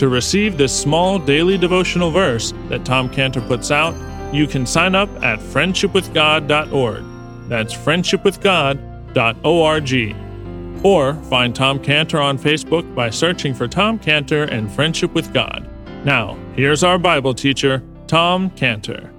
[0.00, 3.94] To receive this small daily devotional verse that Tom Cantor puts out,
[4.34, 7.04] you can sign up at friendshipwithgod.org.
[7.50, 10.16] That's friendshipwithgod.org.
[10.82, 15.68] Or find Tom Cantor on Facebook by searching for Tom Cantor and Friendship with God.
[16.06, 19.12] Now, here's our Bible teacher, Tom Cantor.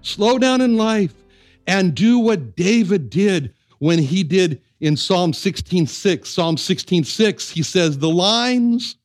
[0.00, 1.14] Slow down in life
[1.68, 6.28] and do what David did when he did in Psalm 16:6.
[6.28, 8.96] Psalm 16:6, he says, "The lines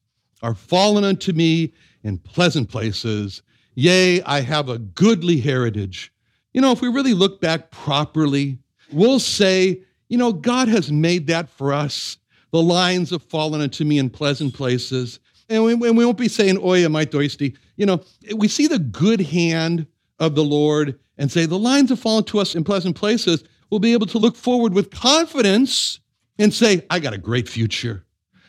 [0.42, 1.72] are fallen unto me
[2.04, 3.44] in pleasant places.
[3.76, 6.12] Yea, I have a goodly heritage."
[6.54, 8.58] You know, if we really look back properly,
[8.92, 12.18] we'll say, you know, God has made that for us.
[12.52, 15.20] The lines have fallen unto me in pleasant places.
[15.48, 17.56] And we, and we won't be saying, Oy, am I thirsty?
[17.76, 18.02] You know,
[18.36, 19.86] we see the good hand
[20.20, 23.80] of the Lord and say, the lines have fallen to us in pleasant places will
[23.80, 26.00] be able to look forward with confidence
[26.40, 28.06] and say, I got a great future.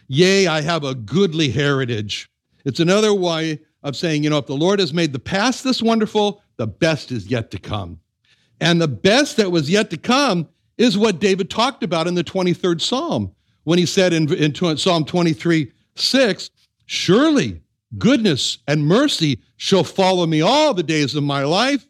[0.09, 2.31] Yea, I have a goodly heritage.
[2.65, 5.83] It's another way of saying, you know, if the Lord has made the past this
[5.83, 8.01] wonderful, the best is yet to come.
[8.61, 12.25] And the best that was yet to come is what David talked about in the
[12.25, 13.33] 23rd Psalm
[13.65, 16.51] when he said in, in Psalm 23 6,
[16.87, 17.61] Surely
[17.99, 21.87] goodness and mercy shall follow me all the days of my life.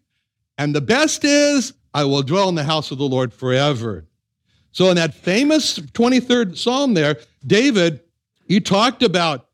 [0.56, 4.06] And the best is I will dwell in the house of the Lord forever.
[4.70, 8.02] So, in that famous 23rd Psalm there, David,
[8.46, 9.48] he talked about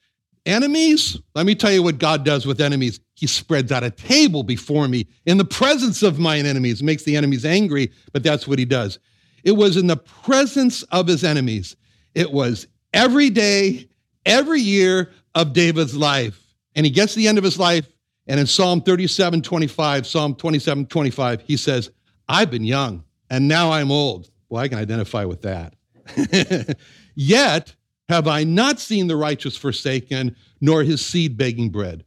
[0.45, 1.19] enemies.
[1.35, 3.01] Let me tell you what God does with enemies.
[3.15, 7.17] He spreads out a table before me in the presence of mine enemies, makes the
[7.17, 8.99] enemies angry, but that's what he does.
[9.43, 11.77] It was in the presence of his enemies.
[12.15, 13.89] It was every day,
[14.27, 16.39] every year of David's life.
[16.75, 17.89] And he gets to the end of his life,
[18.27, 21.91] and in Psalm 37 25, Psalm 27 25, he says,
[22.29, 24.31] I've been young and now I'm old.
[24.49, 25.75] Well, I can identify with that.
[27.15, 27.75] Yet
[28.09, 32.05] have I not seen the righteous forsaken, nor his seed begging bread.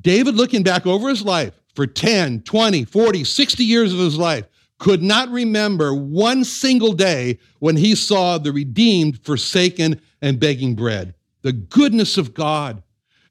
[0.00, 4.46] David, looking back over his life for 10, 20, 40, 60 years of his life,
[4.78, 11.14] could not remember one single day when he saw the redeemed forsaken and begging bread.
[11.42, 12.82] The goodness of God.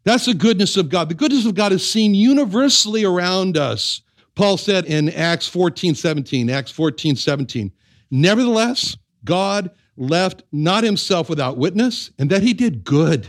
[0.03, 1.09] That's the goodness of God.
[1.09, 4.01] The goodness of God is seen universally around us.
[4.35, 7.71] Paul said in Acts 14, 17, Acts 14, 17,
[8.09, 13.27] nevertheless, God left not himself without witness, and that he did good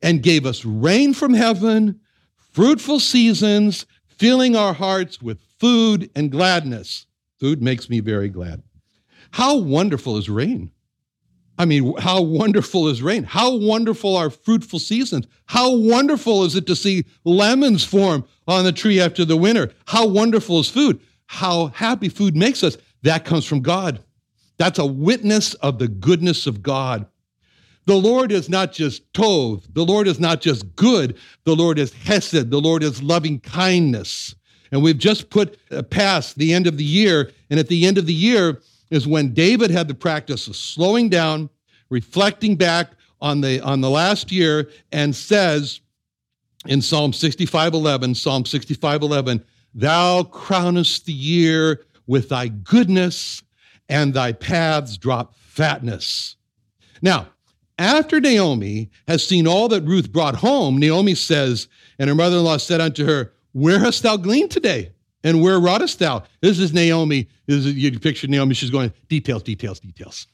[0.00, 2.00] and gave us rain from heaven,
[2.52, 7.06] fruitful seasons, filling our hearts with food and gladness.
[7.40, 8.62] Food makes me very glad.
[9.32, 10.70] How wonderful is rain!
[11.56, 13.22] I mean, how wonderful is rain?
[13.22, 15.26] How wonderful are fruitful seasons?
[15.46, 19.72] How wonderful is it to see lemons form on the tree after the winter?
[19.86, 21.00] How wonderful is food?
[21.26, 22.76] How happy food makes us.
[23.02, 24.02] That comes from God.
[24.56, 27.06] That's a witness of the goodness of God.
[27.86, 29.62] The Lord is not just tov.
[29.74, 31.18] The Lord is not just good.
[31.44, 32.50] The Lord is hesed.
[32.50, 34.34] The Lord is loving kindness.
[34.72, 37.30] And we've just put uh, past the end of the year.
[37.50, 38.60] And at the end of the year,
[38.94, 41.50] is when David had the practice of slowing down,
[41.90, 45.80] reflecting back on the, on the last year, and says
[46.66, 49.42] in Psalm 65:11, Psalm 65:11,
[49.74, 53.42] Thou crownest the year with thy goodness,
[53.88, 56.36] and thy paths drop fatness.
[57.02, 57.28] Now,
[57.78, 61.66] after Naomi has seen all that Ruth brought home, Naomi says,
[61.98, 64.92] and her mother in law said unto her, Where hast thou gleaned today?
[65.24, 66.22] And where wroughtest thou?
[66.42, 67.28] This is Naomi.
[67.46, 68.54] This is, you picture Naomi.
[68.54, 70.26] She's going, details, details, details.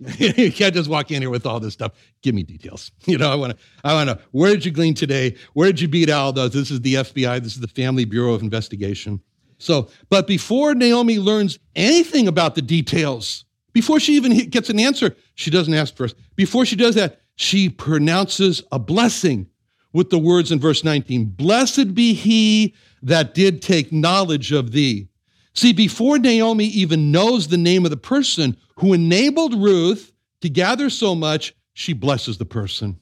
[0.18, 1.92] you can't just walk in here with all this stuff.
[2.22, 2.90] Give me details.
[3.06, 5.36] You know, I want to, I want to, where did you glean today?
[5.54, 6.52] Where did you beat all those?
[6.52, 7.42] This is the FBI.
[7.42, 9.20] This is the Family Bureau of Investigation.
[9.58, 15.16] So, but before Naomi learns anything about the details, before she even gets an answer,
[15.34, 16.16] she doesn't ask first.
[16.36, 19.48] Before she does that, she pronounces a blessing
[19.92, 25.08] with the words in verse 19 Blessed be he that did take knowledge of thee.
[25.54, 30.88] See, before Naomi even knows the name of the person who enabled Ruth to gather
[30.88, 33.00] so much, she blesses the person.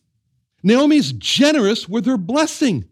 [0.62, 2.84] Naomi's generous with her blessing.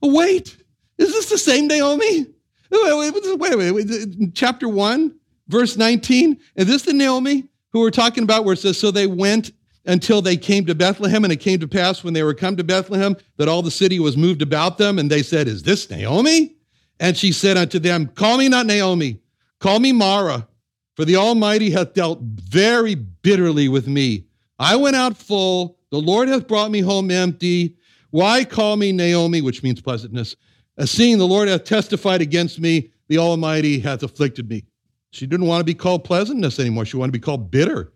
[0.00, 0.56] Wait,
[0.98, 2.26] is this the same Naomi?
[2.70, 4.34] Wait, wait, wait, wait.
[4.34, 5.14] Chapter 1,
[5.48, 6.40] verse 19.
[6.56, 9.52] Is this the Naomi who we're talking about where it says, So they went
[9.84, 12.64] until they came to Bethlehem, and it came to pass when they were come to
[12.64, 16.54] Bethlehem that all the city was moved about them, and they said, Is this Naomi?
[17.00, 19.20] And she said unto them, Call me not Naomi,
[19.58, 20.46] call me Mara,
[20.94, 24.26] for the Almighty hath dealt very bitterly with me.
[24.58, 27.76] I went out full, the Lord hath brought me home empty.
[28.10, 30.36] Why call me Naomi, which means pleasantness?
[30.78, 34.64] As seeing the Lord hath testified against me, the Almighty hath afflicted me.
[35.10, 36.84] She didn't want to be called pleasantness anymore.
[36.86, 37.92] She wanted to be called bitter.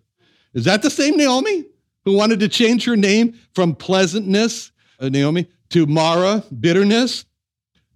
[0.52, 1.64] Is that the same Naomi
[2.06, 4.70] who wanted to change her name from pleasantness,
[5.00, 7.26] uh, Naomi, to Mara, bitterness?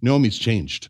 [0.01, 0.89] Naomi's changed.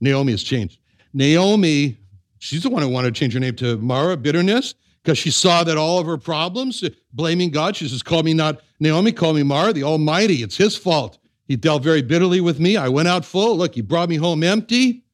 [0.00, 0.78] Naomi has changed.
[1.14, 1.96] Naomi,
[2.38, 5.64] she's the one who wanted to change her name to Mara, bitterness, because she saw
[5.64, 6.84] that all of her problems,
[7.14, 10.42] blaming God, she says, Call me not Naomi, call me Mara, the Almighty.
[10.42, 11.18] It's his fault.
[11.48, 12.76] He dealt very bitterly with me.
[12.76, 13.56] I went out full.
[13.56, 15.04] Look, he brought me home empty.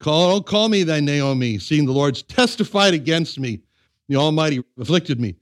[0.00, 3.60] Call, call me thy Naomi, seeing the Lord's testified against me.
[4.08, 5.36] The Almighty afflicted me.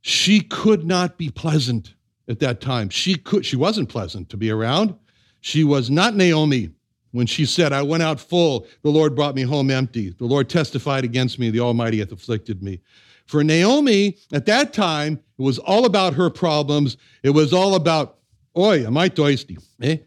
[0.00, 1.94] She could not be pleasant
[2.28, 2.88] at that time.
[2.88, 4.94] She could, she wasn't pleasant to be around.
[5.40, 6.70] She was not Naomi
[7.12, 10.10] when she said, I went out full, the Lord brought me home empty.
[10.10, 12.80] The Lord testified against me, the Almighty hath afflicted me.
[13.26, 16.96] For Naomi, at that time, it was all about her problems.
[17.22, 18.18] It was all about,
[18.56, 19.58] oi, am I thirsty?
[19.82, 19.98] Eh?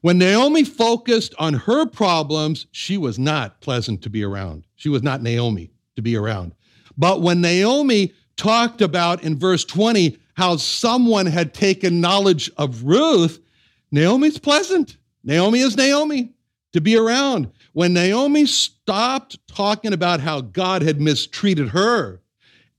[0.00, 4.64] When Naomi focused on her problems, she was not pleasant to be around.
[4.74, 6.54] She was not Naomi to be around.
[6.96, 13.38] But when Naomi talked about in verse 20 how someone had taken knowledge of Ruth,
[13.92, 14.96] Naomi's pleasant.
[15.22, 16.32] Naomi is Naomi
[16.72, 17.52] to be around.
[17.72, 22.20] When Naomi stopped talking about how God had mistreated her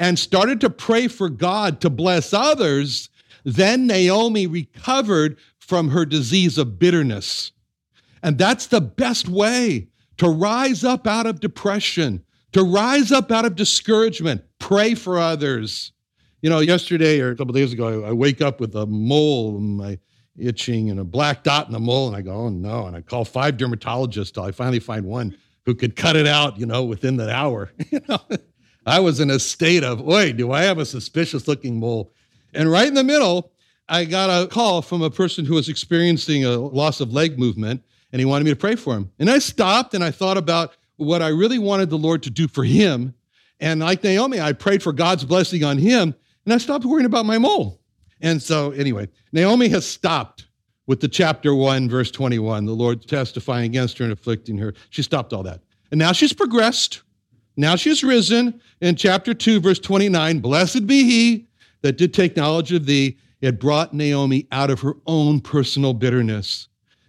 [0.02, 3.08] and started to pray for God to bless others,
[3.46, 7.54] then Naomi recovered from her disease of bitterness.
[8.22, 9.88] And that's the best way
[10.18, 14.44] to rise up out of depression, to rise up out of discouragement.
[14.64, 15.92] Pray for others.
[16.42, 19.76] You know, yesterday or a couple days ago, I wake up with a mole in
[19.76, 20.00] my
[20.38, 22.08] itching and a black dot in the mole.
[22.08, 22.86] And I go, oh no.
[22.86, 26.58] And I call five dermatologists till I finally find one who could cut it out,
[26.58, 27.74] you know, within the hour.
[27.92, 28.20] you know,
[28.86, 32.14] I was in a state of, wait, do I have a suspicious looking mole?
[32.54, 33.52] And right in the middle,
[33.90, 37.84] I got a call from a person who was experiencing a loss of leg movement
[38.14, 39.12] and he wanted me to pray for him.
[39.20, 42.48] And I stopped and I thought about what I really wanted the Lord to do
[42.48, 43.14] for him.
[43.60, 46.16] And like Naomi, I prayed for God's blessing on him
[46.46, 47.80] and I stopped worrying about my mole.
[48.22, 50.48] And so, anyway, Naomi has stopped
[50.88, 54.74] with the chapter 1, verse 21, the Lord testifying against her and afflicting her.
[54.90, 55.62] She stopped all that.
[55.92, 57.04] And now she's progressed.
[57.56, 58.60] Now she's risen.
[58.82, 61.48] In chapter 2, verse 29, blessed be he
[61.82, 63.18] that did take knowledge of thee.
[63.42, 66.68] It brought Naomi out of her own personal bitterness.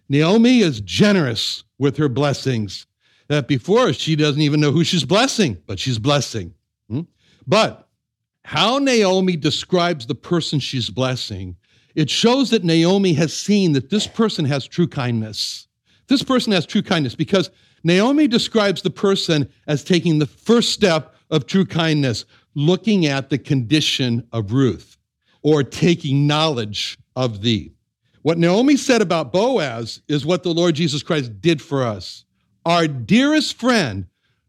[0.08, 2.86] Naomi is generous with her blessings.
[3.28, 6.54] That before she doesn't even know who she's blessing, but she's blessing.
[6.88, 7.02] Hmm?
[7.46, 7.88] But
[8.44, 11.56] how Naomi describes the person she's blessing,
[11.94, 15.68] it shows that Naomi has seen that this person has true kindness.
[16.08, 17.50] This person has true kindness because
[17.82, 23.38] Naomi describes the person as taking the first step of true kindness, looking at the
[23.38, 24.98] condition of Ruth
[25.42, 27.72] or taking knowledge of thee.
[28.22, 32.23] What Naomi said about Boaz is what the Lord Jesus Christ did for us.
[32.64, 34.06] Our dearest friend,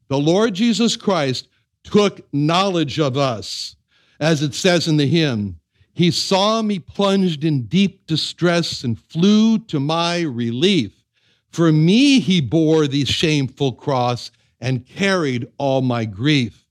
[0.07, 1.48] the Lord Jesus Christ,
[1.84, 3.75] took knowledge of us
[4.19, 5.60] as it says in the hymn,
[5.93, 11.03] he saw me plunged in deep distress and flew to my relief.
[11.50, 16.65] For me, he bore the shameful cross and carried all my grief.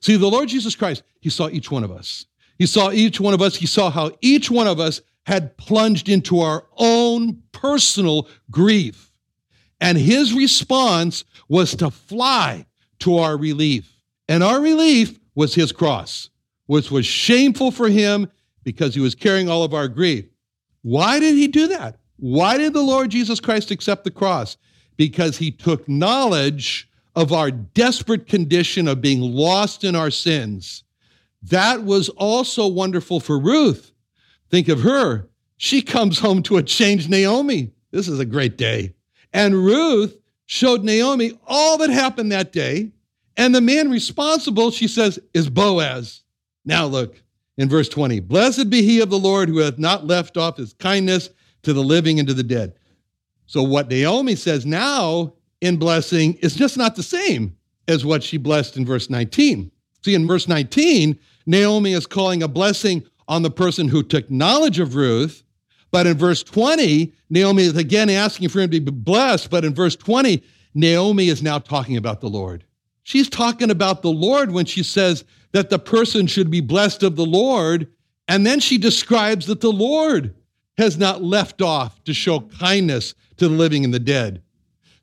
[0.00, 2.26] See, the Lord Jesus Christ, he saw each one of us.
[2.58, 3.56] He saw each one of us.
[3.56, 9.12] He saw how each one of us had plunged into our own personal grief.
[9.84, 12.66] And his response was to fly
[13.00, 13.90] to our relief.
[14.28, 16.30] And our relief was his cross
[16.66, 18.26] which was shameful for him
[18.62, 20.24] because he was carrying all of our grief.
[20.80, 21.98] Why did he do that?
[22.16, 24.56] Why did the Lord Jesus Christ accept the cross?
[24.96, 30.84] because he took knowledge of our desperate condition of being lost in our sins.
[31.42, 33.92] That was also wonderful for Ruth.
[34.50, 35.28] Think of her.
[35.56, 37.72] She comes home to a changed Naomi.
[37.90, 38.93] This is a great day.
[39.34, 42.92] And Ruth showed Naomi all that happened that day.
[43.36, 46.22] And the man responsible, she says, is Boaz.
[46.64, 47.20] Now look
[47.58, 50.72] in verse 20 Blessed be he of the Lord who hath not left off his
[50.74, 51.30] kindness
[51.64, 52.74] to the living and to the dead.
[53.46, 57.56] So, what Naomi says now in blessing is just not the same
[57.88, 59.70] as what she blessed in verse 19.
[60.04, 64.78] See, in verse 19, Naomi is calling a blessing on the person who took knowledge
[64.78, 65.43] of Ruth.
[65.94, 69.48] But in verse 20, Naomi is again asking for him to be blessed.
[69.48, 70.42] But in verse 20,
[70.74, 72.64] Naomi is now talking about the Lord.
[73.04, 77.14] She's talking about the Lord when she says that the person should be blessed of
[77.14, 77.86] the Lord.
[78.26, 80.34] And then she describes that the Lord
[80.78, 84.42] has not left off to show kindness to the living and the dead.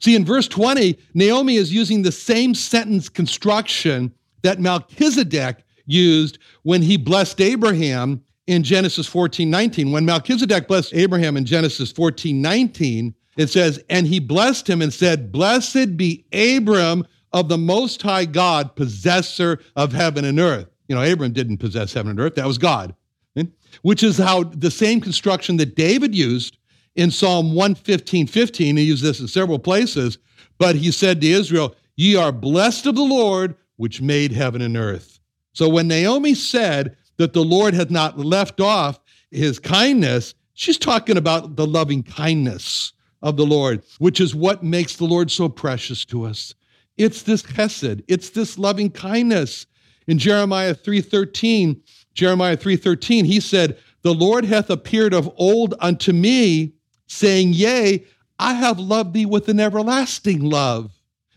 [0.01, 6.81] See, in verse 20, Naomi is using the same sentence construction that Melchizedek used when
[6.81, 9.91] he blessed Abraham in Genesis 14 19.
[9.91, 14.93] When Melchizedek blessed Abraham in Genesis 14 19, it says, And he blessed him and
[14.93, 20.67] said, Blessed be Abram of the Most High God, possessor of heaven and earth.
[20.87, 22.93] You know, Abram didn't possess heaven and earth, that was God.
[23.37, 23.45] Eh?
[23.81, 26.57] Which is how the same construction that David used
[26.95, 30.17] in Psalm 115 15, he used this in several places,
[30.57, 34.75] but he said to Israel, Ye are blessed of the Lord, which made heaven and
[34.75, 35.19] earth.
[35.53, 38.99] So when Naomi said that the Lord had not left off
[39.29, 44.95] his kindness, she's talking about the loving kindness of the Lord, which is what makes
[44.95, 46.55] the Lord so precious to us.
[46.97, 49.65] It's this chesed, it's this loving kindness.
[50.07, 51.81] In Jeremiah 3:13,
[52.13, 56.73] Jeremiah 3:13, he said, "The Lord hath appeared of old unto me,
[57.11, 58.05] saying, Yea,
[58.39, 60.91] I have loved thee with an everlasting love.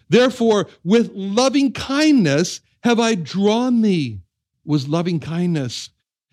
[0.09, 4.21] Therefore, with loving kindness have I drawn thee.
[4.65, 5.91] Was loving kindness.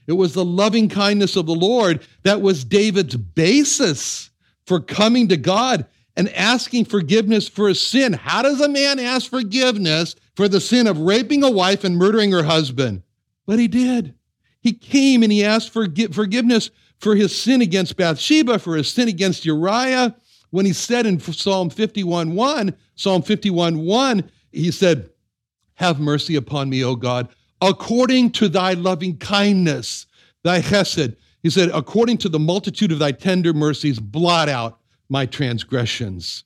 [0.08, 4.30] It was the loving kindness of the Lord that was David's basis
[4.66, 5.86] for coming to God
[6.16, 8.14] and asking forgiveness for his sin.
[8.14, 12.32] How does a man ask forgiveness for the sin of raping a wife and murdering
[12.32, 13.04] her husband?
[13.46, 14.16] But he did.
[14.62, 16.70] He came and he asked for forgiveness
[17.00, 20.16] for his sin against Bathsheba, for his sin against Uriah.
[20.52, 25.10] When he said in Psalm 51 1, Psalm 51 1, he said,
[25.76, 27.30] Have mercy upon me, O God,
[27.62, 30.08] according to thy loving kindness,
[30.44, 31.16] thy chesed.
[31.44, 36.44] He said, According to the multitude of thy tender mercies, blot out my transgressions.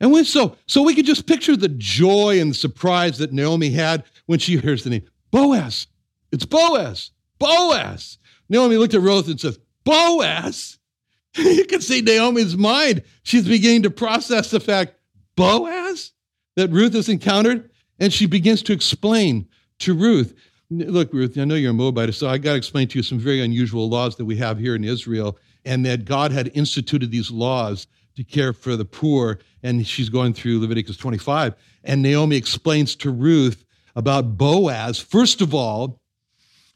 [0.00, 3.70] And we, so, so we could just picture the joy and the surprise that Naomi
[3.70, 5.88] had when she hears the name Boaz.
[6.30, 7.10] It's Boaz.
[7.38, 8.18] Boaz.
[8.48, 10.78] Naomi looked at Ruth and says, Boaz.
[11.36, 13.02] you can see Naomi's mind.
[13.22, 14.94] She's beginning to process the fact,
[15.36, 16.12] Boaz,
[16.56, 17.70] that Ruth has encountered.
[17.98, 19.48] And she begins to explain
[19.80, 20.34] to Ruth,
[20.70, 23.18] look, Ruth, I know you're a Moabite, so I got to explain to you some
[23.18, 27.30] very unusual laws that we have here in Israel, and that God had instituted these
[27.30, 29.38] laws to care for the poor.
[29.62, 31.54] And she's going through Leviticus 25.
[31.84, 33.64] And Naomi explains to Ruth
[33.96, 34.98] about Boaz.
[34.98, 36.00] First of all,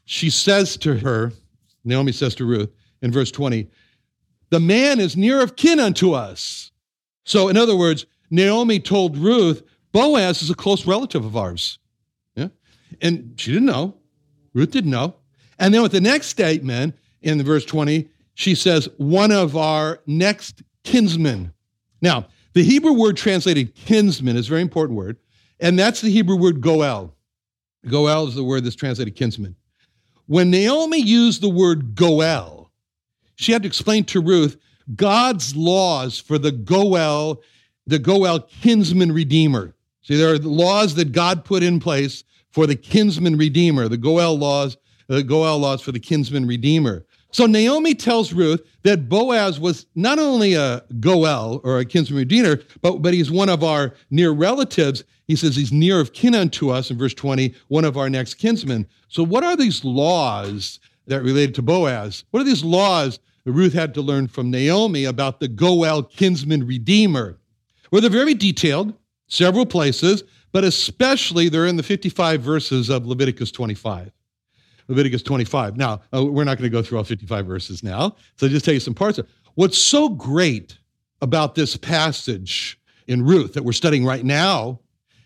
[0.05, 1.31] she says to her,
[1.85, 2.69] Naomi says to Ruth
[3.01, 3.67] in verse 20,
[4.49, 6.71] the man is near of kin unto us.
[7.25, 11.79] So, in other words, Naomi told Ruth, Boaz is a close relative of ours.
[13.01, 13.95] And she didn't know.
[14.53, 15.15] Ruth didn't know.
[15.59, 19.99] And then with the next statement in the verse 20, she says, one of our
[20.05, 21.53] next kinsmen.
[22.01, 25.17] Now, the Hebrew word translated kinsman is a very important word,
[25.59, 27.15] and that's the Hebrew word goel.
[27.87, 29.55] Goel is the word that's translated kinsman.
[30.25, 32.71] When Naomi used the word Goel,
[33.35, 34.57] she had to explain to Ruth
[34.95, 37.41] God's laws for the Goel,
[37.87, 39.75] the Goel kinsman redeemer.
[40.01, 42.23] See, there are laws that God put in place
[42.53, 47.03] for the kinsman redeemer, the Goel laws, the Goel laws for the kinsman redeemer.
[47.31, 52.61] So Naomi tells Ruth that Boaz was not only a Goel or a kinsman redeemer,
[52.81, 55.03] but, but he's one of our near relatives.
[55.27, 58.35] He says he's near of kin unto us in verse 20, one of our next
[58.35, 58.87] kinsmen.
[59.07, 62.23] So, what are these laws that related to Boaz?
[62.29, 66.67] What are these laws that Ruth had to learn from Naomi about the Goel kinsman
[66.67, 67.39] redeemer?
[67.89, 68.93] Well, they're very detailed,
[69.27, 74.11] several places, but especially they're in the 55 verses of Leviticus 25.
[74.87, 75.75] Leviticus 25.
[75.75, 78.63] Now, uh, we're not going to go through all 55 verses now, so I'll just
[78.63, 79.31] tell you some parts of it.
[79.55, 80.77] What's so great
[81.21, 84.79] about this passage in Ruth that we're studying right now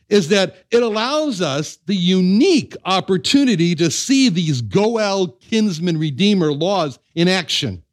[0.09, 6.97] is that it allows us the unique opportunity to see these Goel kinsman redeemer laws
[7.15, 7.83] in action.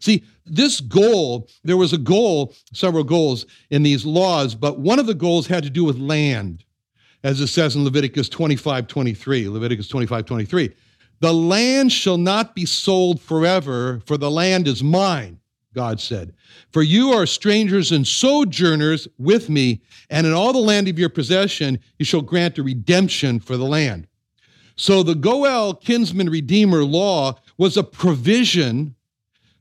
[0.00, 5.06] See, this goal, there was a goal, several goals in these laws, but one of
[5.06, 6.63] the goals had to do with land,
[7.24, 9.48] as it says in Leviticus 25 23.
[9.48, 10.70] Leviticus 25 23.
[11.20, 15.40] The land shall not be sold forever, for the land is mine,
[15.74, 16.34] God said.
[16.70, 21.08] For you are strangers and sojourners with me, and in all the land of your
[21.08, 24.06] possession you shall grant a redemption for the land.
[24.76, 28.94] So the Goel kinsman redeemer law was a provision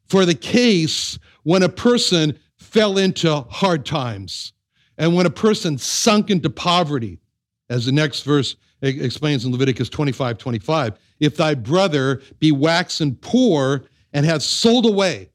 [0.10, 4.54] for the case when a person fell into hard times
[4.98, 7.20] and when a person sunk into poverty,
[7.70, 11.00] as the next verse explains in Leviticus 25 25.
[11.20, 15.30] If thy brother be waxen poor and hath sold away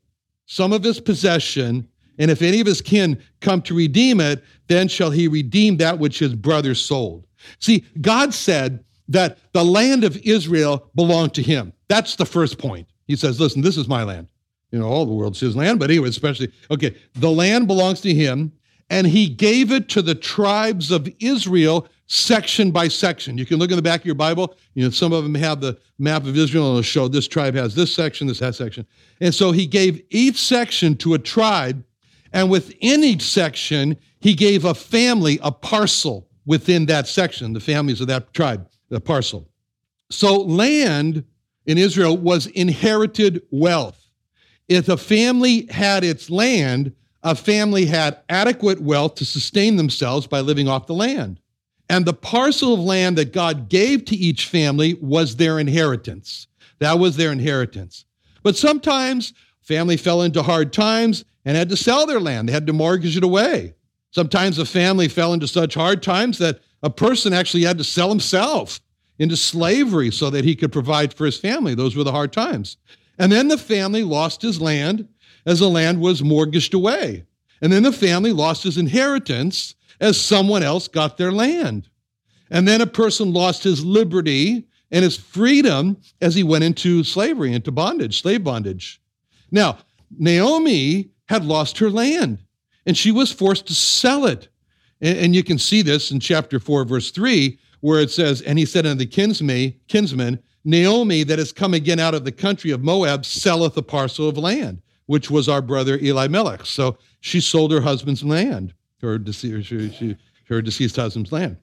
[0.46, 4.88] some of his possession, and if any of his kin come to redeem it, then
[4.88, 7.26] shall he redeem that which his brother sold.
[7.60, 11.72] See, God said that the land of Israel belonged to him.
[11.88, 12.86] That's the first point.
[13.06, 14.28] He says, Listen, this is my land.
[14.70, 18.12] You know, all the world's his land, but anyway, especially, okay, the land belongs to
[18.12, 18.52] him,
[18.90, 23.36] and he gave it to the tribes of Israel section by section.
[23.38, 24.56] You can look in the back of your Bible.
[24.74, 27.54] You know, some of them have the map of Israel and it'll show this tribe
[27.54, 28.86] has this section, this that section.
[29.20, 31.84] And so he gave each section to a tribe,
[32.32, 38.00] and within each section, he gave a family a parcel within that section, the families
[38.00, 39.48] of that tribe, the parcel.
[40.10, 41.24] So land
[41.66, 44.08] in Israel was inherited wealth.
[44.66, 50.40] If a family had its land, a family had adequate wealth to sustain themselves by
[50.40, 51.40] living off the land.
[51.88, 56.46] And the parcel of land that God gave to each family was their inheritance.
[56.80, 58.04] That was their inheritance.
[58.42, 62.48] But sometimes family fell into hard times and had to sell their land.
[62.48, 63.74] They had to mortgage it away.
[64.10, 68.08] Sometimes a family fell into such hard times that a person actually had to sell
[68.08, 68.80] himself
[69.18, 71.74] into slavery so that he could provide for his family.
[71.74, 72.76] Those were the hard times.
[73.18, 75.08] And then the family lost his land
[75.44, 77.24] as the land was mortgaged away.
[77.60, 81.88] And then the family lost his inheritance as someone else got their land.
[82.50, 87.52] And then a person lost his liberty and his freedom as he went into slavery,
[87.52, 89.00] into bondage, slave bondage.
[89.50, 89.78] Now,
[90.16, 92.38] Naomi had lost her land
[92.86, 94.48] and she was forced to sell it.
[95.00, 98.64] And, you can see this in chapter 4, verse 3, where it says, And he
[98.64, 102.82] said unto the kinsman, kinsman Naomi, that has come again out of the country of
[102.82, 106.66] Moab, selleth a parcel of land, which was our brother Elimelech.
[106.66, 110.02] So she sold her husband's land, her deceased,
[110.48, 111.56] her deceased husband's land.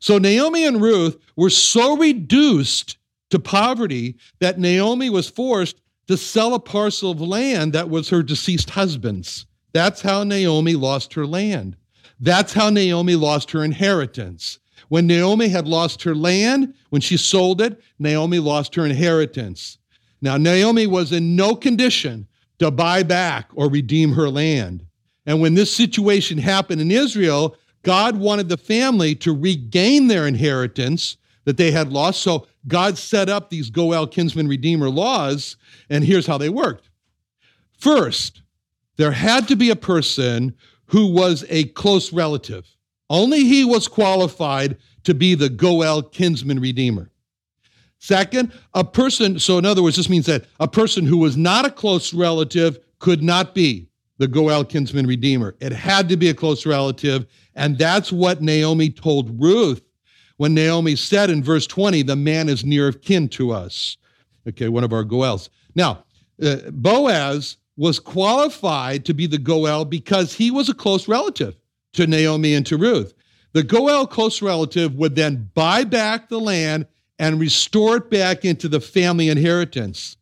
[0.00, 2.98] So Naomi and Ruth were so reduced
[3.30, 8.22] to poverty that Naomi was forced to sell a parcel of land that was her
[8.22, 9.46] deceased husband's.
[9.72, 11.76] That's how Naomi lost her land.
[12.20, 14.58] That's how Naomi lost her inheritance.
[14.88, 19.78] When Naomi had lost her land, when she sold it, Naomi lost her inheritance.
[20.22, 22.26] Now, Naomi was in no condition
[22.58, 24.84] to buy back or redeem her land.
[25.28, 31.18] And when this situation happened in Israel, God wanted the family to regain their inheritance
[31.44, 32.22] that they had lost.
[32.22, 35.58] So God set up these Goel kinsman redeemer laws,
[35.90, 36.88] and here's how they worked.
[37.78, 38.40] First,
[38.96, 42.66] there had to be a person who was a close relative.
[43.10, 47.10] Only he was qualified to be the Goel kinsman redeemer.
[47.98, 51.66] Second, a person, so in other words, this means that a person who was not
[51.66, 53.87] a close relative could not be
[54.18, 55.56] the Goel kinsman redeemer.
[55.60, 57.26] It had to be a close relative.
[57.54, 59.82] And that's what Naomi told Ruth
[60.38, 63.96] when Naomi said in verse 20, the man is near of kin to us.
[64.48, 65.50] Okay, one of our Goels.
[65.74, 66.04] Now,
[66.42, 71.56] uh, Boaz was qualified to be the Goel because he was a close relative
[71.94, 73.14] to Naomi and to Ruth.
[73.52, 76.86] The Goel close relative would then buy back the land
[77.18, 80.16] and restore it back into the family inheritance.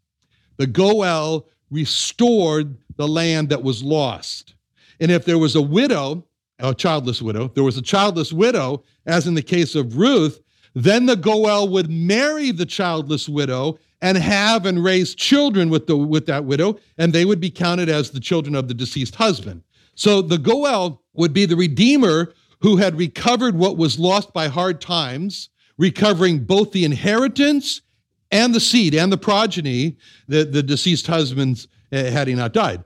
[0.56, 4.55] The Goel restored the land that was lost.
[5.00, 6.26] And if there was a widow,
[6.59, 10.40] a childless widow, there was a childless widow, as in the case of Ruth,
[10.74, 15.96] then the Goel would marry the childless widow and have and raise children with, the,
[15.96, 19.62] with that widow, and they would be counted as the children of the deceased husband.
[19.94, 24.81] So the Goel would be the redeemer who had recovered what was lost by hard
[24.81, 25.48] times,
[25.79, 27.81] recovering both the inheritance
[28.30, 29.96] and the seed and the progeny
[30.28, 32.82] that the deceased husbands uh, had he not died.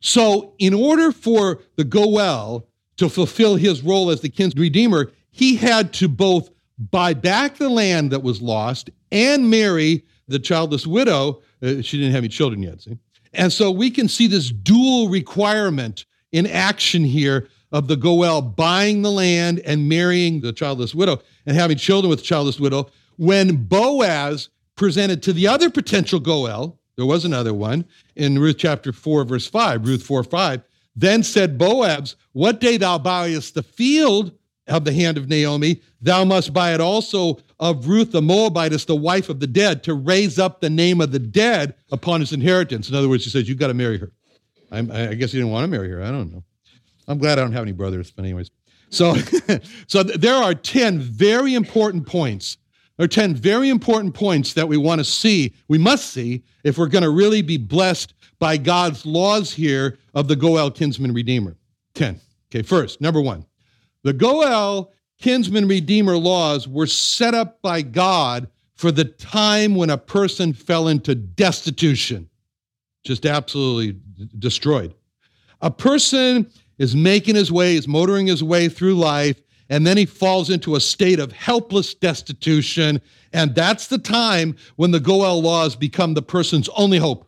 [0.00, 2.66] So, in order for the Goel
[2.96, 6.50] to fulfill his role as the kinsman redeemer, he had to both
[6.90, 11.40] buy back the land that was lost and marry the childless widow.
[11.62, 12.98] Uh, she didn't have any children yet, see?
[13.32, 19.02] And so we can see this dual requirement in action here of the Goel buying
[19.02, 23.56] the land and marrying the childless widow and having children with the childless widow when
[23.56, 27.84] Boaz presented to the other potential Goel, There was another one
[28.16, 30.62] in Ruth chapter 4, verse 5, Ruth 4 5.
[30.94, 34.32] Then said Boaz, What day thou buyest the field
[34.68, 38.96] of the hand of Naomi, thou must buy it also of Ruth the Moabitess, the
[38.96, 42.88] wife of the dead, to raise up the name of the dead upon his inheritance.
[42.88, 44.12] In other words, he says, You've got to marry her.
[44.70, 46.02] I'm, i guess he didn't want to marry her.
[46.02, 46.42] I don't know.
[47.08, 48.50] I'm glad I don't have any brothers, but anyways.
[48.90, 49.14] So,
[49.86, 52.56] so there are 10 very important points.
[52.96, 56.78] There are 10 very important points that we want to see, we must see, if
[56.78, 61.56] we're going to really be blessed by God's laws here of the Goel kinsman redeemer.
[61.94, 62.20] 10.
[62.50, 63.46] Okay, first, number one,
[64.02, 69.98] the Goel kinsman redeemer laws were set up by God for the time when a
[69.98, 72.28] person fell into destitution,
[73.04, 73.98] just absolutely
[74.38, 74.92] destroyed.
[75.60, 79.40] A person is making his way, is motoring his way through life,
[79.72, 83.00] and then he falls into a state of helpless destitution.
[83.32, 87.26] And that's the time when the Goel laws become the person's only hope.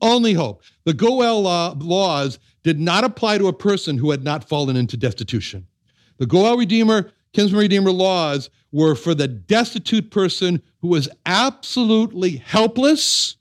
[0.00, 0.62] Only hope.
[0.84, 4.96] The Goel law, laws did not apply to a person who had not fallen into
[4.96, 5.68] destitution.
[6.16, 13.36] The Goel Redeemer, Kinsman Redeemer laws were for the destitute person who was absolutely helpless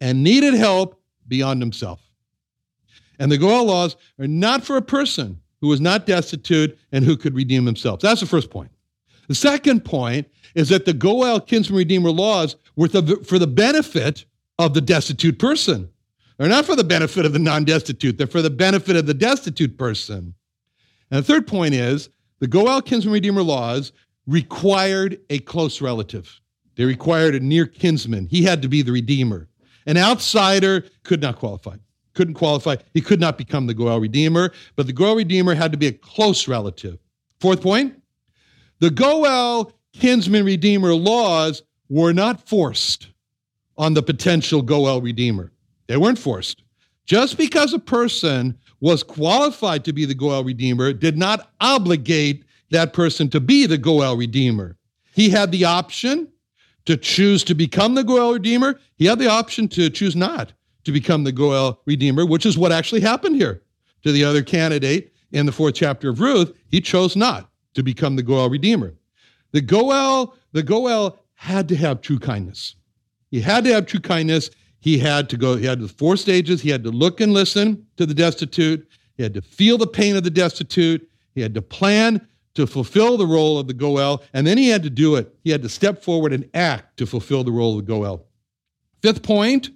[0.00, 2.00] and needed help beyond himself.
[3.20, 7.16] And the Goel laws are not for a person who was not destitute and who
[7.16, 8.02] could redeem themselves.
[8.02, 8.70] That's the first point.
[9.28, 14.26] The second point is that the Goel Kinsman Redeemer laws were for the benefit
[14.58, 15.88] of the destitute person.
[16.36, 19.14] They're not for the benefit of the non destitute, they're for the benefit of the
[19.14, 20.34] destitute person.
[21.10, 23.92] And the third point is the Goel Kinsman Redeemer laws
[24.26, 26.42] required a close relative.
[26.76, 28.26] They required a near kinsman.
[28.26, 29.48] He had to be the redeemer.
[29.86, 31.76] An outsider could not qualify.
[32.14, 32.76] Couldn't qualify.
[32.92, 35.92] He could not become the Goel Redeemer, but the Goel Redeemer had to be a
[35.92, 36.98] close relative.
[37.40, 38.00] Fourth point
[38.78, 43.08] the Goel Kinsman Redeemer laws were not forced
[43.76, 45.52] on the potential Goel Redeemer.
[45.86, 46.62] They weren't forced.
[47.06, 52.92] Just because a person was qualified to be the Goel Redeemer did not obligate that
[52.92, 54.76] person to be the Goel Redeemer.
[55.14, 56.28] He had the option
[56.86, 58.80] to choose to become the Goel Redeemer.
[58.96, 60.52] He had the option to choose not
[60.84, 63.62] to become the Goel Redeemer, which is what actually happened here
[64.02, 66.52] to the other candidate in the fourth chapter of Ruth.
[66.68, 68.94] He chose not to become the Goel Redeemer.
[69.52, 72.76] The Goel, the Goel had to have true kindness.
[73.30, 74.50] He had to have true kindness
[74.84, 76.60] he had to go, he had the four stages.
[76.60, 78.86] He had to look and listen to the destitute.
[79.16, 81.08] He had to feel the pain of the destitute.
[81.34, 82.20] He had to plan
[82.52, 84.22] to fulfill the role of the Goel.
[84.34, 85.34] And then he had to do it.
[85.42, 88.26] He had to step forward and act to fulfill the role of the Goel.
[89.00, 89.70] Fifth point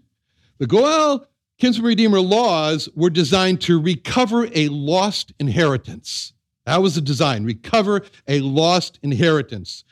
[0.58, 1.26] the Goel
[1.58, 6.32] Kinsman Redeemer laws were designed to recover a lost inheritance.
[6.66, 9.84] That was the design, recover a lost inheritance.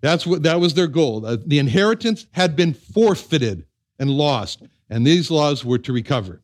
[0.00, 1.20] That's what that was their goal.
[1.20, 3.64] The inheritance had been forfeited
[3.98, 6.42] and lost, and these laws were to recover.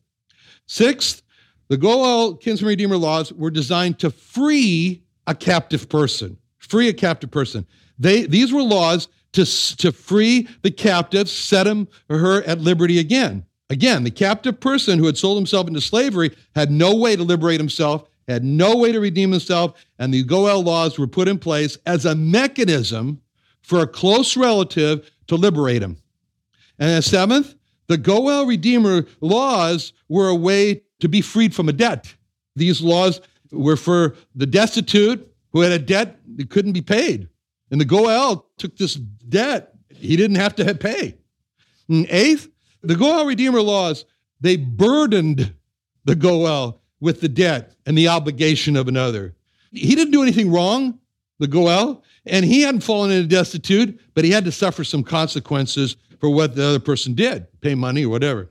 [0.67, 1.21] Sixth,
[1.67, 6.37] the Goel Kinsman Redeemer laws were designed to free a captive person.
[6.61, 7.65] Free a captive person.
[7.99, 9.45] They, these were laws to,
[9.77, 13.45] to free the captive, set him or her at liberty again.
[13.69, 17.59] Again, the captive person who had sold himself into slavery had no way to liberate
[17.59, 21.77] himself, had no way to redeem himself, and the Goel laws were put in place
[21.85, 23.21] as a mechanism
[23.61, 25.97] for a close relative to liberate him.
[26.79, 27.55] And seventh,
[27.87, 32.13] the Goel Redeemer laws were a way to be freed from a debt.
[32.55, 33.21] These laws
[33.51, 37.27] were for the destitute who had a debt that couldn't be paid.
[37.69, 41.15] And the Goel took this debt he didn't have to pay.
[41.87, 42.49] And eighth,
[42.81, 44.05] the Goel Redeemer laws,
[44.39, 45.53] they burdened
[46.05, 49.35] the Goel with the debt and the obligation of another.
[49.71, 50.99] He didn't do anything wrong,
[51.39, 55.95] the Goel, and he hadn't fallen into destitute, but he had to suffer some consequences
[56.19, 58.50] for what the other person did, pay money or whatever.